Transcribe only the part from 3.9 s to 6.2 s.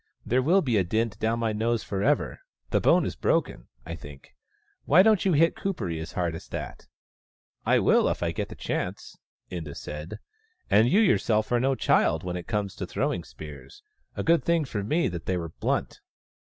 think. Why don't you hit Kuperee as